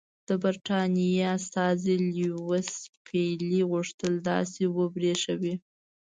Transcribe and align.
د 0.27 0.29
برټانیې 0.43 1.21
استازي 1.37 1.95
لیویس 2.15 2.71
پیلي 3.05 3.61
غوښتل 3.71 4.13
داسې 4.29 4.63
وبرېښوي. 4.77 5.55